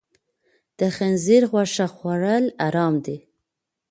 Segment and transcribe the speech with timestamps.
[0.79, 3.17] د خنزیر غوښه خوړل حرام دي.